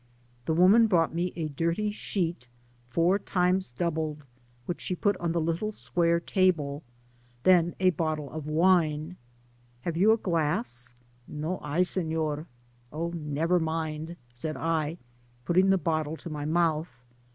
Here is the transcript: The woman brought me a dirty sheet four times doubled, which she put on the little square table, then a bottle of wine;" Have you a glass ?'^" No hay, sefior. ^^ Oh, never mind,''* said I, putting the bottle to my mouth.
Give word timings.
The 0.45 0.55
woman 0.55 0.87
brought 0.87 1.13
me 1.13 1.31
a 1.35 1.47
dirty 1.47 1.91
sheet 1.91 2.47
four 2.89 3.19
times 3.19 3.69
doubled, 3.69 4.23
which 4.65 4.81
she 4.81 4.95
put 4.95 5.15
on 5.17 5.31
the 5.31 5.39
little 5.39 5.71
square 5.71 6.19
table, 6.19 6.81
then 7.43 7.75
a 7.79 7.91
bottle 7.91 8.27
of 8.31 8.47
wine;" 8.47 9.17
Have 9.83 9.97
you 9.97 10.11
a 10.11 10.17
glass 10.17 10.95
?'^" 10.17 10.95
No 11.27 11.57
hay, 11.57 11.81
sefior. 11.81 12.37
^^ 12.37 12.45
Oh, 12.91 13.09
never 13.11 13.59
mind,''* 13.59 14.15
said 14.33 14.57
I, 14.57 14.97
putting 15.45 15.69
the 15.69 15.77
bottle 15.77 16.17
to 16.17 16.31
my 16.31 16.45
mouth. 16.45 17.05